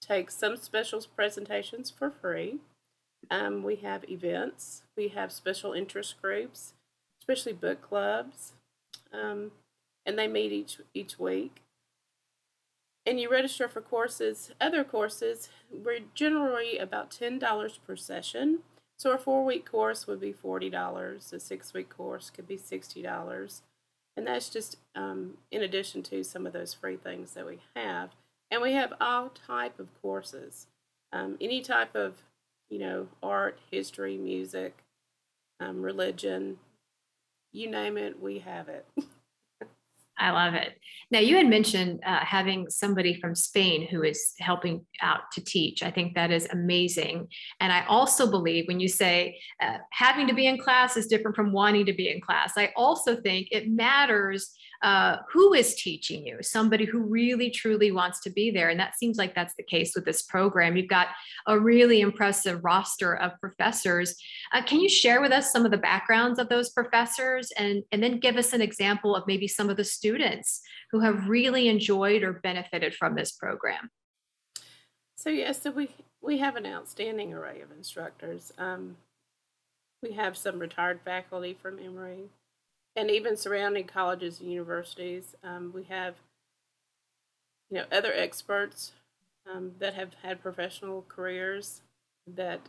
take 0.00 0.30
some 0.30 0.56
special 0.56 1.02
presentations 1.14 1.90
for 1.90 2.10
free. 2.10 2.58
Um, 3.30 3.62
we 3.62 3.76
have 3.76 4.08
events, 4.08 4.82
we 4.96 5.08
have 5.08 5.32
special 5.32 5.72
interest 5.72 6.20
groups, 6.22 6.74
especially 7.20 7.52
book 7.52 7.82
clubs. 7.82 8.52
Um, 9.12 9.52
and 10.06 10.18
they 10.18 10.28
meet 10.28 10.52
each 10.52 10.78
each 10.94 11.18
week. 11.18 11.62
And 13.04 13.20
you 13.20 13.30
register 13.30 13.68
for 13.68 13.80
courses, 13.80 14.50
other 14.60 14.82
courses, 14.82 15.48
we're 15.70 16.00
generally 16.14 16.76
about 16.76 17.10
$10 17.10 17.78
per 17.86 17.94
session. 17.94 18.60
So 18.98 19.12
a 19.12 19.18
four 19.18 19.44
week 19.44 19.70
course 19.70 20.06
would 20.06 20.20
be 20.20 20.32
$40, 20.32 21.32
a 21.32 21.40
six 21.40 21.72
week 21.72 21.88
course 21.88 22.30
could 22.30 22.48
be 22.48 22.56
$60. 22.56 23.60
And 24.16 24.26
that's 24.26 24.48
just 24.48 24.78
um, 24.96 25.34
in 25.52 25.62
addition 25.62 26.02
to 26.04 26.24
some 26.24 26.46
of 26.46 26.52
those 26.52 26.74
free 26.74 26.96
things 26.96 27.32
that 27.34 27.46
we 27.46 27.58
have. 27.76 28.10
And 28.50 28.62
we 28.62 28.72
have 28.72 28.94
all 29.00 29.28
type 29.28 29.78
of 29.78 29.88
courses, 30.02 30.66
um, 31.12 31.36
any 31.40 31.60
type 31.60 31.94
of, 31.94 32.22
you 32.70 32.78
know, 32.78 33.08
art, 33.22 33.58
history, 33.70 34.16
music, 34.16 34.78
um, 35.60 35.82
religion, 35.82 36.58
you 37.52 37.70
name 37.70 37.96
it, 37.96 38.20
we 38.20 38.40
have 38.40 38.68
it. 38.68 38.86
I 40.18 40.30
love 40.30 40.54
it. 40.54 40.78
Now, 41.10 41.20
you 41.20 41.36
had 41.36 41.46
mentioned 41.46 42.00
uh, 42.04 42.20
having 42.24 42.68
somebody 42.68 43.20
from 43.20 43.34
Spain 43.34 43.86
who 43.86 44.02
is 44.02 44.32
helping 44.40 44.84
out 45.00 45.30
to 45.32 45.44
teach. 45.44 45.82
I 45.82 45.90
think 45.90 46.14
that 46.14 46.32
is 46.32 46.48
amazing. 46.50 47.28
And 47.60 47.72
I 47.72 47.84
also 47.86 48.28
believe 48.28 48.66
when 48.66 48.80
you 48.80 48.88
say 48.88 49.38
uh, 49.60 49.78
having 49.92 50.26
to 50.26 50.34
be 50.34 50.46
in 50.46 50.58
class 50.58 50.96
is 50.96 51.06
different 51.06 51.36
from 51.36 51.52
wanting 51.52 51.86
to 51.86 51.92
be 51.92 52.10
in 52.10 52.20
class, 52.20 52.54
I 52.56 52.72
also 52.76 53.20
think 53.20 53.48
it 53.52 53.70
matters 53.70 54.52
uh, 54.82 55.18
who 55.32 55.52
is 55.52 55.74
teaching 55.74 56.26
you, 56.26 56.38
somebody 56.42 56.84
who 56.84 57.00
really 57.00 57.50
truly 57.50 57.90
wants 57.90 58.20
to 58.20 58.30
be 58.30 58.50
there. 58.50 58.68
And 58.68 58.78
that 58.78 58.96
seems 58.96 59.16
like 59.16 59.34
that's 59.34 59.54
the 59.56 59.62
case 59.62 59.94
with 59.94 60.04
this 60.04 60.22
program. 60.22 60.76
You've 60.76 60.88
got 60.88 61.08
a 61.46 61.58
really 61.58 62.00
impressive 62.00 62.62
roster 62.64 63.16
of 63.16 63.32
professors. 63.40 64.16
Uh, 64.52 64.62
can 64.62 64.80
you 64.80 64.88
share 64.88 65.20
with 65.20 65.32
us 65.32 65.52
some 65.52 65.64
of 65.64 65.70
the 65.70 65.78
backgrounds 65.78 66.38
of 66.38 66.48
those 66.48 66.70
professors 66.70 67.50
and, 67.58 67.82
and 67.92 68.02
then 68.02 68.20
give 68.20 68.36
us 68.36 68.52
an 68.52 68.60
example 68.60 69.16
of 69.16 69.26
maybe 69.26 69.48
some 69.48 69.70
of 69.70 69.76
the 69.76 69.84
students 69.84 70.60
who 70.92 71.00
have 71.00 71.28
really 71.28 71.68
enjoyed 71.68 72.22
or 72.22 72.34
benefited 72.34 72.94
from 72.94 73.14
this 73.14 73.32
program? 73.32 73.90
So, 75.16 75.30
yes, 75.30 75.62
so 75.62 75.70
we, 75.70 75.88
we 76.20 76.38
have 76.38 76.56
an 76.56 76.66
outstanding 76.66 77.32
array 77.32 77.60
of 77.62 77.76
instructors. 77.76 78.52
Um, 78.58 78.96
we 80.02 80.12
have 80.12 80.36
some 80.36 80.58
retired 80.58 81.00
faculty 81.04 81.56
from 81.60 81.78
Emory 81.78 82.28
and 82.96 83.10
even 83.10 83.36
surrounding 83.36 83.86
colleges 83.86 84.40
and 84.40 84.50
universities. 84.50 85.36
Um, 85.44 85.70
we 85.74 85.84
have, 85.84 86.14
you 87.70 87.76
know, 87.76 87.84
other 87.92 88.12
experts 88.12 88.92
um, 89.48 89.72
that 89.78 89.94
have 89.94 90.14
had 90.22 90.42
professional 90.42 91.04
careers 91.06 91.82
that, 92.26 92.60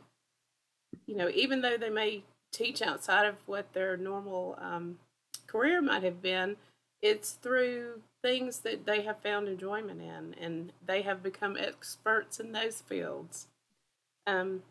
you 1.08 1.16
know, 1.16 1.30
even 1.34 1.62
though 1.62 1.78
they 1.78 1.90
may 1.90 2.24
teach 2.52 2.82
outside 2.82 3.26
of 3.26 3.36
what 3.46 3.74
their 3.74 3.96
normal 3.96 4.58
um, 4.62 5.00
career 5.48 5.82
might 5.82 6.04
have 6.04 6.22
been, 6.22 6.58
it's 7.02 7.32
through 7.32 8.02
things 8.22 8.60
that 8.60 8.86
they 8.86 9.02
have 9.02 9.20
found 9.20 9.48
enjoyment 9.48 10.02
in, 10.02 10.36
and 10.42 10.74
they 10.86 11.04
have 11.04 11.24
become 11.24 11.56
experts 11.58 12.40
in 12.40 12.52
those 12.52 12.82
fields. 12.82 13.48
Um, 14.26 14.64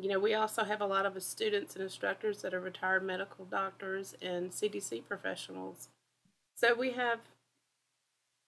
you 0.00 0.08
know, 0.08 0.18
we 0.18 0.34
also 0.34 0.64
have 0.64 0.80
a 0.80 0.86
lot 0.86 1.06
of 1.06 1.20
students 1.22 1.74
and 1.74 1.82
instructors 1.82 2.42
that 2.42 2.54
are 2.54 2.60
retired 2.60 3.04
medical 3.04 3.44
doctors 3.44 4.14
and 4.20 4.50
CDC 4.50 5.06
professionals. 5.06 5.88
So 6.56 6.74
we 6.74 6.92
have 6.92 7.20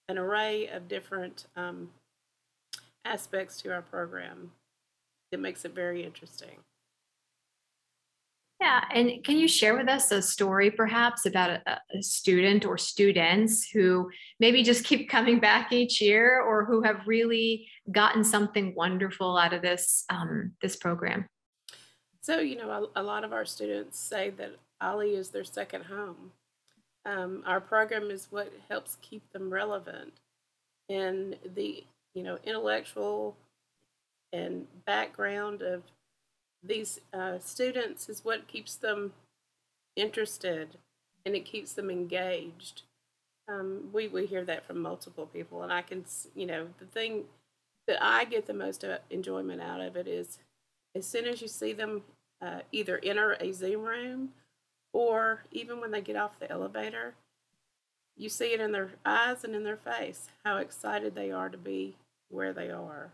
an 0.09 0.19
array 0.19 0.67
of 0.67 0.89
different 0.89 1.47
um, 1.57 1.91
aspects 3.05 3.61
to 3.63 3.73
our 3.73 3.83
program 3.83 4.53
that 5.31 5.41
makes 5.41 5.65
it 5.65 5.75
very 5.75 6.05
interesting. 6.05 6.59
Yeah, 8.61 8.85
and 8.93 9.25
can 9.25 9.39
you 9.39 9.49
share 9.49 9.75
with 9.75 9.89
us 9.89 10.13
a 10.13 10.21
story 10.21 10.71
perhaps 10.71 11.25
about 11.25 11.51
a, 11.51 11.81
a, 11.95 12.03
student 12.03 12.67
or 12.67 12.77
students 12.77 13.71
who 13.71 14.11
maybe 14.39 14.63
just 14.63 14.85
keep 14.85 15.09
coming 15.11 15.41
back 15.41 15.73
each 15.73 15.99
year 16.01 16.43
or 16.43 16.67
who 16.67 16.83
have 16.83 17.07
really 17.07 17.69
gotten 17.91 18.23
something 18.23 18.75
wonderful 18.75 19.39
out 19.39 19.55
of 19.55 19.63
this 19.63 20.05
um, 20.11 20.53
this 20.61 20.77
program? 20.77 21.27
So, 22.21 22.41
you 22.41 22.57
know, 22.57 22.91
a, 22.95 23.01
a, 23.01 23.03
lot 23.03 23.25
of 23.25 23.33
our 23.33 23.47
students 23.47 23.99
say 23.99 24.29
that 24.37 24.57
OLLI 24.83 25.17
is 25.17 25.31
their 25.31 25.45
second 25.45 25.85
home. 25.85 26.33
Um, 27.07 27.43
our 27.47 27.63
program 27.63 28.11
is 28.11 28.29
what 28.29 28.53
helps 28.69 28.99
keep 29.01 29.23
them 29.33 29.51
relevant. 29.51 30.13
And 30.91 31.37
the, 31.55 31.83
you 32.13 32.23
know, 32.23 32.39
intellectual 32.45 33.39
and 34.35 34.67
background 34.85 35.63
of 35.63 35.83
these 36.63 37.01
uh, 37.13 37.39
students 37.39 38.09
is 38.09 38.25
what 38.25 38.47
keeps 38.47 38.75
them 38.75 39.13
interested 39.97 40.77
and 41.25 41.35
it 41.35 41.45
keeps 41.45 41.73
them 41.73 41.91
engaged. 41.91 42.83
Um, 43.49 43.89
we, 43.93 44.09
we 44.09 44.27
hear 44.27 44.45
that 44.45 44.67
from 44.67 44.81
multiple 44.81 45.27
people, 45.27 45.63
and 45.63 45.73
I 45.73 45.83
can, 45.83 46.05
you 46.35 46.47
know, 46.47 46.69
the 46.79 46.87
thing 46.87 47.25
that 47.87 47.99
I 48.01 48.25
get 48.25 48.47
the 48.47 48.55
most 48.55 48.85
uh, 48.85 48.99
enjoyment 49.11 49.61
out 49.61 49.81
of 49.81 49.97
it 49.97 50.07
is 50.07 50.39
as 50.95 51.07
soon 51.07 51.27
as 51.27 51.43
you 51.43 51.49
see 51.49 51.73
them 51.73 52.03
uh, 52.41 52.61
either 52.73 53.01
enter 53.03 53.37
a 53.41 53.53
Zoom 53.53 53.83
room 53.83 54.31
or 54.93 55.45
even 55.51 55.81
when 55.81 55.91
they 55.91 56.01
get 56.01 56.17
off 56.17 56.39
the 56.39 56.51
elevator, 56.51 57.15
you 58.17 58.29
see 58.29 58.53
it 58.53 58.61
in 58.61 58.73
their 58.73 58.91
eyes 59.05 59.45
and 59.45 59.55
in 59.55 59.65
their 59.65 59.77
face 59.77 60.29
how 60.45 60.59
excited 60.59 61.15
they 61.15 61.31
are 61.31 61.49
to 61.49 61.59
be 61.59 61.97
where 62.29 62.53
they 62.53 62.71
are. 62.71 63.11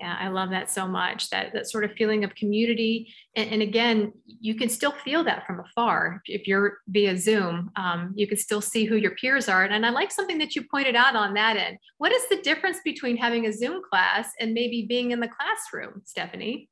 Yeah, 0.00 0.16
I 0.20 0.28
love 0.28 0.50
that 0.50 0.70
so 0.70 0.86
much. 0.86 1.28
That 1.30 1.52
that 1.54 1.68
sort 1.68 1.84
of 1.84 1.92
feeling 1.92 2.22
of 2.22 2.32
community, 2.36 3.12
and, 3.34 3.50
and 3.50 3.62
again, 3.62 4.12
you 4.26 4.54
can 4.54 4.68
still 4.68 4.92
feel 4.92 5.24
that 5.24 5.44
from 5.44 5.58
afar. 5.58 6.22
If 6.26 6.46
you're 6.46 6.78
via 6.88 7.16
Zoom, 7.16 7.70
um, 7.74 8.12
you 8.14 8.28
can 8.28 8.36
still 8.36 8.60
see 8.60 8.84
who 8.84 8.94
your 8.94 9.16
peers 9.16 9.48
are. 9.48 9.64
And 9.64 9.84
I 9.84 9.90
like 9.90 10.12
something 10.12 10.38
that 10.38 10.54
you 10.54 10.62
pointed 10.70 10.94
out 10.94 11.16
on 11.16 11.34
that 11.34 11.56
end. 11.56 11.78
What 11.96 12.12
is 12.12 12.28
the 12.28 12.40
difference 12.42 12.78
between 12.84 13.16
having 13.16 13.46
a 13.46 13.52
Zoom 13.52 13.82
class 13.90 14.30
and 14.38 14.54
maybe 14.54 14.86
being 14.88 15.10
in 15.10 15.18
the 15.18 15.28
classroom, 15.28 16.02
Stephanie? 16.04 16.68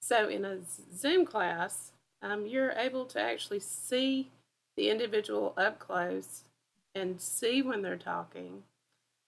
So 0.00 0.28
in 0.28 0.44
a 0.44 0.58
Zoom 0.96 1.26
class, 1.26 1.90
um, 2.22 2.46
you're 2.46 2.72
able 2.72 3.06
to 3.06 3.20
actually 3.20 3.60
see 3.60 4.30
the 4.76 4.88
individual 4.88 5.52
up 5.56 5.80
close 5.80 6.44
and 6.94 7.20
see 7.20 7.62
when 7.62 7.82
they're 7.82 7.96
talking. 7.96 8.62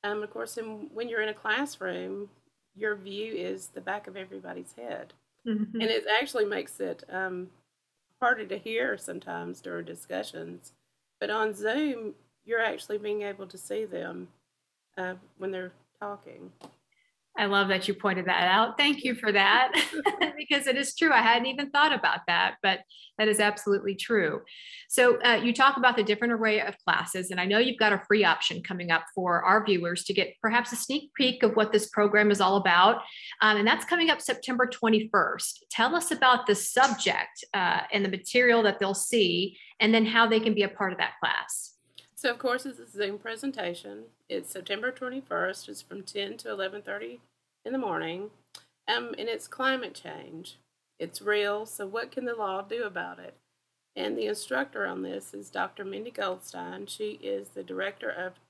Um, 0.04 0.22
of 0.22 0.30
course, 0.30 0.56
in, 0.56 0.88
when 0.92 1.08
you're 1.08 1.22
in 1.22 1.30
a 1.30 1.34
classroom, 1.34 2.28
your 2.76 2.96
view 2.96 3.32
is 3.32 3.68
the 3.68 3.80
back 3.80 4.06
of 4.06 4.16
everybody's 4.16 4.74
head. 4.76 5.12
Mm-hmm. 5.46 5.80
And 5.80 5.90
it 5.90 6.04
actually 6.20 6.46
makes 6.46 6.80
it 6.80 7.04
um, 7.10 7.48
harder 8.20 8.46
to 8.46 8.58
hear 8.58 8.96
sometimes 8.96 9.60
during 9.60 9.84
discussions. 9.84 10.72
But 11.20 11.30
on 11.30 11.54
Zoom, 11.54 12.14
you're 12.44 12.62
actually 12.62 12.98
being 12.98 13.22
able 13.22 13.46
to 13.46 13.58
see 13.58 13.84
them 13.84 14.28
uh, 14.96 15.14
when 15.38 15.50
they're 15.50 15.72
talking. 16.00 16.50
I 17.36 17.46
love 17.46 17.68
that 17.68 17.88
you 17.88 17.94
pointed 17.94 18.26
that 18.26 18.48
out. 18.48 18.78
Thank 18.78 19.02
you 19.02 19.14
for 19.14 19.32
that 19.32 19.72
because 20.38 20.68
it 20.68 20.76
is 20.76 20.94
true. 20.94 21.10
I 21.10 21.20
hadn't 21.20 21.46
even 21.46 21.70
thought 21.70 21.92
about 21.92 22.20
that, 22.28 22.56
but 22.62 22.80
that 23.18 23.26
is 23.26 23.40
absolutely 23.40 23.96
true. 23.96 24.42
So, 24.88 25.20
uh, 25.20 25.40
you 25.42 25.52
talk 25.52 25.76
about 25.76 25.96
the 25.96 26.04
different 26.04 26.32
array 26.32 26.60
of 26.60 26.76
classes, 26.86 27.30
and 27.30 27.40
I 27.40 27.44
know 27.44 27.58
you've 27.58 27.78
got 27.78 27.92
a 27.92 28.02
free 28.06 28.24
option 28.24 28.62
coming 28.62 28.92
up 28.92 29.04
for 29.14 29.42
our 29.42 29.64
viewers 29.64 30.04
to 30.04 30.14
get 30.14 30.34
perhaps 30.40 30.72
a 30.72 30.76
sneak 30.76 31.12
peek 31.14 31.42
of 31.42 31.56
what 31.56 31.72
this 31.72 31.88
program 31.88 32.30
is 32.30 32.40
all 32.40 32.56
about. 32.56 33.02
Um, 33.40 33.56
and 33.56 33.66
that's 33.66 33.84
coming 33.84 34.10
up 34.10 34.20
September 34.20 34.68
21st. 34.68 35.64
Tell 35.70 35.96
us 35.96 36.12
about 36.12 36.46
the 36.46 36.54
subject 36.54 37.44
uh, 37.52 37.80
and 37.92 38.04
the 38.04 38.10
material 38.10 38.62
that 38.62 38.78
they'll 38.78 38.94
see, 38.94 39.58
and 39.80 39.92
then 39.92 40.06
how 40.06 40.28
they 40.28 40.38
can 40.38 40.54
be 40.54 40.62
a 40.62 40.68
part 40.68 40.92
of 40.92 40.98
that 40.98 41.14
class. 41.20 41.73
So 42.24 42.30
of 42.30 42.38
course 42.38 42.64
it's 42.64 42.78
a 42.78 42.88
Zoom 42.88 43.18
presentation. 43.18 44.04
It's 44.30 44.50
September 44.50 44.90
21st. 44.90 45.68
It's 45.68 45.82
from 45.82 46.02
10 46.02 46.38
to 46.38 46.48
11:30 46.48 47.20
in 47.66 47.72
the 47.74 47.78
morning. 47.78 48.30
Um, 48.88 49.14
and 49.18 49.28
it's 49.28 49.46
climate 49.46 49.92
change. 49.92 50.56
It's 50.98 51.20
real. 51.20 51.66
So 51.66 51.86
what 51.86 52.10
can 52.10 52.24
the 52.24 52.34
law 52.34 52.62
do 52.62 52.84
about 52.84 53.18
it? 53.18 53.34
And 53.94 54.16
the 54.16 54.24
instructor 54.24 54.86
on 54.86 55.02
this 55.02 55.34
is 55.34 55.50
Dr. 55.50 55.84
Mindy 55.84 56.10
Goldstein. 56.10 56.86
She 56.86 57.18
is 57.22 57.50
the 57.50 57.62
director 57.62 58.08
of 58.08 58.40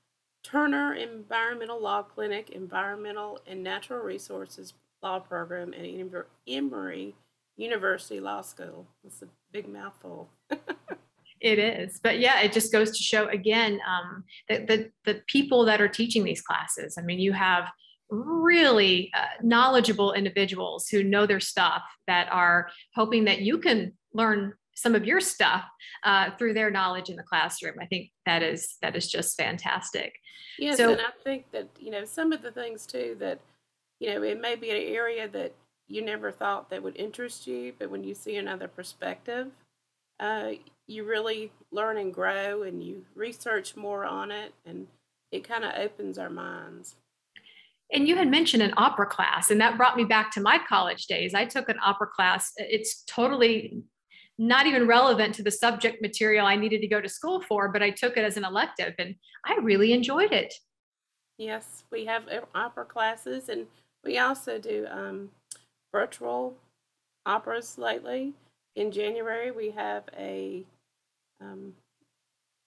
Turner 0.41 0.93
Environmental 0.93 1.81
Law 1.81 2.01
Clinic, 2.01 2.49
Environmental 2.51 3.41
and 3.45 3.61
Natural 3.61 3.99
Resources 3.99 4.73
Law 5.03 5.19
Program 5.19 5.73
at 5.73 5.83
Emory 6.47 7.15
University 7.57 8.21
Law 8.21 8.39
School. 8.39 8.87
It's 9.03 9.21
a 9.21 9.27
big 9.51 9.67
mouthful. 9.67 10.29
It 11.45 11.59
is, 11.59 11.99
but 12.01 12.17
yeah, 12.17 12.41
it 12.41 12.53
just 12.53 12.71
goes 12.71 12.89
to 12.97 13.03
show 13.03 13.27
again 13.27 13.79
um, 13.87 14.23
that 14.49 14.65
the 14.65 14.89
the 15.05 15.21
people 15.27 15.63
that 15.65 15.79
are 15.79 15.87
teaching 15.87 16.23
these 16.23 16.41
classes. 16.41 16.95
I 16.97 17.03
mean, 17.03 17.19
you 17.19 17.33
have 17.33 17.71
really 18.09 19.11
uh, 19.13 19.43
knowledgeable 19.43 20.13
individuals 20.13 20.87
who 20.87 21.03
know 21.03 21.27
their 21.27 21.39
stuff 21.39 21.83
that 22.07 22.29
are 22.31 22.71
hoping 22.95 23.25
that 23.25 23.41
you 23.41 23.59
can 23.59 23.93
learn 24.11 24.53
some 24.73 24.95
of 24.95 25.05
your 25.05 25.21
stuff 25.21 25.63
uh, 26.03 26.31
through 26.31 26.55
their 26.55 26.71
knowledge 26.71 27.09
in 27.09 27.15
the 27.15 27.21
classroom. 27.21 27.75
I 27.79 27.85
think 27.85 28.09
that 28.25 28.41
is 28.41 28.77
that 28.81 28.95
is 28.95 29.07
just 29.07 29.37
fantastic. 29.37 30.13
Yes, 30.57 30.77
so, 30.77 30.93
and 30.93 31.01
I 31.01 31.11
think 31.23 31.51
that 31.51 31.67
you 31.79 31.91
know 31.91 32.05
some 32.05 32.31
of 32.31 32.41
the 32.41 32.51
things 32.51 32.87
too 32.87 33.17
that 33.19 33.39
you 33.99 34.09
know 34.09 34.23
it 34.23 34.41
may 34.41 34.55
be 34.55 34.71
an 34.71 34.95
area 34.95 35.27
that 35.27 35.53
you 35.87 36.03
never 36.03 36.31
thought 36.31 36.71
that 36.71 36.81
would 36.81 36.97
interest 36.97 37.45
you, 37.45 37.73
but 37.77 37.91
when 37.91 38.03
you 38.03 38.15
see 38.15 38.35
another 38.37 38.67
perspective, 38.67 39.51
uh, 40.19 40.53
you 40.87 41.03
really 41.03 41.51
learn 41.71 41.97
and 41.97 42.13
grow 42.13 42.63
and 42.63 42.83
you 42.83 43.05
research 43.15 43.75
more 43.75 44.05
on 44.05 44.31
it 44.31 44.53
and 44.65 44.87
it 45.31 45.47
kind 45.47 45.63
of 45.63 45.73
opens 45.75 46.17
our 46.17 46.29
minds. 46.29 46.95
And 47.91 48.07
you 48.07 48.15
had 48.15 48.29
mentioned 48.29 48.63
an 48.63 48.73
opera 48.77 49.05
class, 49.05 49.51
and 49.51 49.61
that 49.61 49.77
brought 49.77 49.95
me 49.95 50.05
back 50.05 50.31
to 50.31 50.41
my 50.41 50.59
college 50.67 51.05
days. 51.05 51.35
I 51.35 51.45
took 51.45 51.69
an 51.69 51.77
opera 51.83 52.07
class. 52.07 52.51
It's 52.57 53.03
totally 53.03 53.83
not 54.39 54.65
even 54.65 54.87
relevant 54.87 55.35
to 55.35 55.43
the 55.43 55.51
subject 55.51 56.01
material 56.01 56.47
I 56.47 56.55
needed 56.55 56.81
to 56.81 56.87
go 56.87 56.99
to 56.99 57.07
school 57.07 57.41
for, 57.41 57.69
but 57.69 57.83
I 57.83 57.91
took 57.91 58.17
it 58.17 58.25
as 58.25 58.37
an 58.37 58.43
elective 58.43 58.95
and 58.97 59.15
I 59.45 59.57
really 59.61 59.93
enjoyed 59.93 60.31
it. 60.31 60.51
Yes, 61.37 61.83
we 61.91 62.05
have 62.05 62.23
opera 62.55 62.85
classes, 62.85 63.49
and 63.49 63.67
we 64.03 64.17
also 64.17 64.57
do 64.57 64.87
um, 64.89 65.29
virtual 65.91 66.55
operas 67.25 67.77
lately 67.77 68.33
in 68.75 68.91
January, 68.91 69.51
we 69.51 69.71
have 69.71 70.03
a 70.17 70.65
um, 71.45 71.73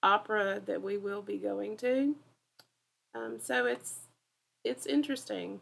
opera 0.02 0.60
that 0.66 0.82
we 0.82 0.98
will 0.98 1.22
be 1.22 1.38
going 1.38 1.76
to. 1.78 2.14
Um, 3.14 3.38
so 3.40 3.66
it's 3.66 4.00
it's 4.64 4.86
interesting. 4.86 5.60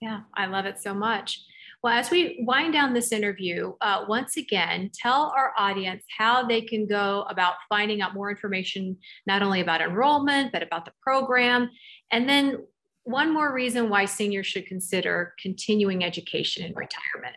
Yeah, 0.00 0.20
I 0.34 0.46
love 0.46 0.64
it 0.64 0.80
so 0.80 0.94
much. 0.94 1.42
Well, 1.82 1.94
as 1.94 2.10
we 2.10 2.44
wind 2.46 2.72
down 2.72 2.92
this 2.92 3.10
interview, 3.12 3.72
uh, 3.80 4.04
once 4.06 4.36
again, 4.36 4.90
tell 4.94 5.32
our 5.36 5.52
audience 5.56 6.04
how 6.18 6.46
they 6.46 6.60
can 6.60 6.86
go 6.86 7.24
about 7.28 7.54
finding 7.68 8.02
out 8.02 8.14
more 8.14 8.30
information, 8.30 8.98
not 9.26 9.42
only 9.42 9.60
about 9.60 9.80
enrollment, 9.80 10.52
but 10.52 10.62
about 10.62 10.84
the 10.84 10.92
program. 11.02 11.70
And 12.12 12.28
then 12.28 12.66
one 13.04 13.32
more 13.32 13.52
reason 13.52 13.88
why 13.88 14.04
seniors 14.04 14.46
should 14.46 14.66
consider 14.66 15.34
continuing 15.42 16.04
education 16.04 16.64
in 16.64 16.74
retirement. 16.74 17.36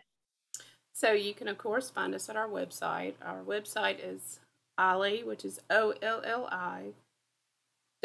So 0.94 1.12
you 1.12 1.34
can, 1.34 1.48
of 1.48 1.58
course, 1.58 1.90
find 1.90 2.14
us 2.14 2.28
at 2.28 2.36
our 2.36 2.48
website. 2.48 3.14
Our 3.20 3.42
website 3.42 3.98
is 4.02 4.38
Olli, 4.78 5.24
which 5.24 5.44
is 5.44 5.60
O 5.68 5.92
L 6.00 6.22
L 6.24 6.46
I, 6.50 6.92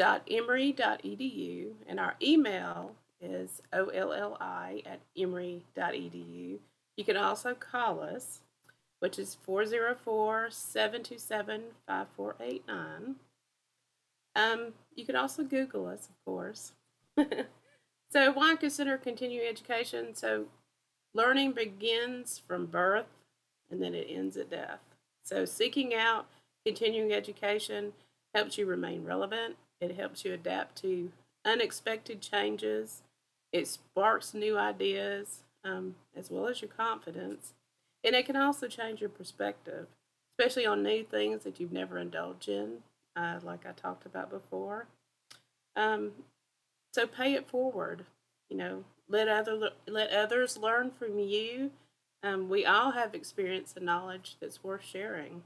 dot 0.00 0.22
emory 0.30 0.72
dot 0.72 1.02
edu, 1.02 1.72
and 1.86 2.00
our 2.00 2.14
email 2.22 2.92
is 3.20 3.60
olli 3.70 4.82
at 4.86 5.00
emory 5.16 5.62
dot 5.74 5.92
edu. 5.92 6.58
You 6.96 7.04
can 7.04 7.18
also 7.18 7.54
call 7.54 8.00
us, 8.00 8.40
which 9.00 9.18
is 9.18 9.36
404 9.42 10.48
727 10.50 11.62
5489. 11.86 13.16
Um, 14.34 14.72
you 14.94 15.04
can 15.04 15.16
also 15.16 15.42
Google 15.42 15.86
us, 15.86 16.08
of 16.08 16.24
course. 16.24 16.72
so, 18.10 18.32
why 18.32 18.56
consider 18.56 18.96
continuing 18.96 19.46
education? 19.46 20.14
So, 20.14 20.46
learning 21.14 21.52
begins 21.52 22.40
from 22.46 22.66
birth 22.66 23.06
and 23.70 23.82
then 23.82 23.94
it 23.94 24.08
ends 24.10 24.36
at 24.36 24.50
death. 24.50 24.80
So, 25.24 25.44
seeking 25.44 25.94
out 25.94 26.26
continuing 26.64 27.12
education 27.12 27.92
helps 28.34 28.58
you 28.58 28.66
remain 28.66 29.04
relevant, 29.04 29.56
it 29.80 29.96
helps 29.96 30.24
you 30.24 30.32
adapt 30.32 30.76
to 30.82 31.10
unexpected 31.44 32.20
changes 32.20 33.02
it 33.52 33.66
sparks 33.66 34.34
new 34.34 34.58
ideas 34.58 35.42
um, 35.64 35.96
as 36.16 36.30
well 36.30 36.46
as 36.46 36.62
your 36.62 36.70
confidence. 36.70 37.52
And 38.04 38.14
it 38.14 38.26
can 38.26 38.36
also 38.36 38.68
change 38.68 39.00
your 39.00 39.10
perspective, 39.10 39.86
especially 40.38 40.66
on 40.66 40.82
new 40.82 41.04
things 41.04 41.44
that 41.44 41.60
you've 41.60 41.72
never 41.72 41.98
indulged 41.98 42.48
in, 42.48 42.78
uh, 43.16 43.40
like 43.42 43.66
I 43.66 43.72
talked 43.72 44.06
about 44.06 44.30
before. 44.30 44.86
Um, 45.76 46.12
so 46.94 47.06
pay 47.06 47.34
it 47.34 47.48
forward. 47.48 48.04
You 48.48 48.56
know, 48.56 48.84
let 49.10 49.28
other 49.28 49.70
let 49.86 50.10
others 50.10 50.56
learn 50.56 50.90
from 50.90 51.18
you. 51.18 51.70
Um, 52.22 52.48
we 52.48 52.64
all 52.64 52.92
have 52.92 53.14
experience 53.14 53.74
and 53.76 53.84
knowledge 53.84 54.36
that's 54.40 54.62
worth 54.62 54.84
sharing. 54.84 55.42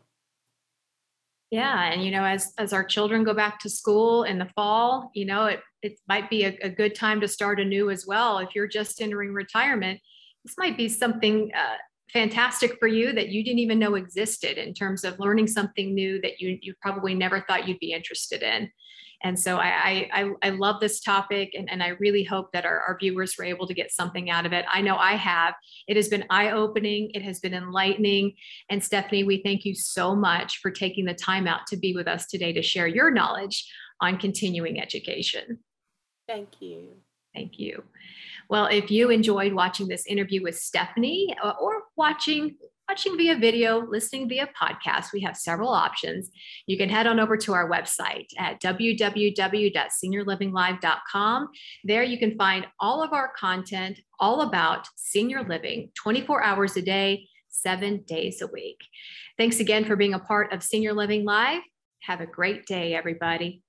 Yeah, 1.50 1.92
and 1.92 2.04
you 2.04 2.11
know, 2.11 2.25
as 2.25 2.52
as 2.59 2.73
our 2.73 2.85
children 2.85 3.25
go 3.25 3.33
back 3.35 3.59
to 3.61 3.71
school 3.71 4.25
in 4.25 4.38
the 4.38 4.50
fall, 4.54 5.11
you 5.14 5.25
know, 5.25 5.47
it 5.47 5.61
it 5.83 5.99
might 6.09 6.28
be 6.28 6.44
a, 6.44 6.59
a 6.62 6.68
good 6.68 6.94
time 6.94 7.21
to 7.21 7.28
start 7.28 7.61
anew 7.61 7.90
as 7.90 8.06
well. 8.06 8.38
If 8.38 8.50
you're 8.54 8.66
just 8.66 9.00
entering 9.00 9.33
retirement, 9.33 10.00
this 10.44 10.56
might 10.59 10.76
be 10.76 10.88
something 10.88 11.50
uh, 11.54 11.76
fantastic 12.12 12.78
for 12.78 12.88
you 12.88 13.12
that 13.12 13.28
you 13.28 13.44
didn't 13.44 13.61
even 13.61 13.78
know 13.78 13.94
existed 13.94 14.59
in 14.59 14.75
terms 14.75 15.04
of 15.04 15.18
learning 15.18 15.47
something 15.47 15.94
new 15.94 16.21
that 16.23 16.40
you 16.40 16.59
you 16.61 16.75
probably 16.83 17.14
never 17.14 17.40
thought 17.42 17.68
you'd 17.68 17.78
be 17.78 17.92
interested 17.92 18.42
in. 18.42 18.71
And 19.25 19.40
so 19.40 19.57
I, 19.57 20.09
I, 20.12 20.31
I 20.43 20.50
love 20.50 20.81
this 20.81 21.00
topic 21.00 21.54
and, 21.54 21.69
and 21.73 21.83
I 21.83 21.88
really 21.99 22.23
hope 22.23 22.52
that 22.52 22.66
our, 22.66 22.78
our 22.81 22.99
viewers 23.00 23.37
were 23.38 23.45
able 23.45 23.66
to 23.66 23.73
get 23.73 23.90
something 23.90 24.28
out 24.28 24.45
of 24.45 24.52
it. 24.52 24.66
I 24.71 24.83
know 24.83 24.97
I 24.97 25.14
have. 25.14 25.54
It 25.88 25.97
has 25.97 26.09
been 26.09 26.25
eye 26.28 26.50
opening, 26.50 27.11
it 27.14 27.23
has 27.23 27.40
been 27.40 27.54
enlightening. 27.54 28.35
And 28.69 28.85
Stephanie, 28.85 29.25
we 29.25 29.43
thank 29.43 29.64
you 29.64 29.75
so 29.75 30.14
much 30.14 30.59
for 30.59 30.71
taking 30.71 31.07
the 31.07 31.14
time 31.14 31.47
out 31.47 31.66
to 31.69 31.76
be 31.78 31.95
with 31.95 32.07
us 32.07 32.26
today 32.26 32.52
to 32.52 32.62
share 32.62 32.87
your 32.87 33.11
knowledge 33.11 33.66
on 34.00 34.19
continuing 34.19 34.78
education. 34.78 35.58
Thank 36.28 36.60
you. 36.60 36.89
Thank 37.34 37.58
you. 37.58 37.82
Well, 38.50 38.67
if 38.67 38.91
you 38.91 39.10
enjoyed 39.10 39.54
watching 39.54 39.89
this 39.89 40.06
interview 40.06 40.43
with 40.43 40.58
Stephanie 40.58 41.34
uh, 41.43 41.54
or 41.58 41.84
watching 41.97 42.56
watching 42.88 43.16
via 43.16 43.36
video, 43.36 43.86
listening 43.86 44.28
via 44.28 44.49
podcast, 44.60 45.12
we 45.12 45.20
have 45.23 45.36
several 45.36 45.70
options. 45.70 46.30
You 46.66 46.76
can 46.76 46.88
head 46.88 47.06
on 47.06 47.20
over 47.20 47.36
to 47.38 47.52
our 47.52 47.70
website 47.70 48.26
at 48.38 48.60
www.seniorlivinglive.com. 48.60 51.49
There 51.84 52.02
you 52.02 52.18
can 52.18 52.36
find 52.36 52.66
all 52.80 53.00
of 53.02 53.12
our 53.12 53.30
content 53.36 54.00
all 54.20 54.42
about 54.42 54.86
senior 54.97 55.42
living 55.42 55.90
24 55.94 56.44
hours 56.44 56.76
a 56.76 56.82
day, 56.82 57.26
seven 57.49 58.04
days 58.06 58.42
a 58.42 58.47
week. 58.49 58.80
Thanks 59.38 59.60
again 59.60 59.84
for 59.84 59.94
being 59.97 60.14
a 60.14 60.18
part 60.18 60.52
of 60.52 60.62
Senior 60.62 60.92
Living 60.92 61.25
Live. 61.25 61.62
Have 62.02 62.20
a 62.20 62.26
great 62.26 62.66
day, 62.66 62.94
everybody. 62.94 63.62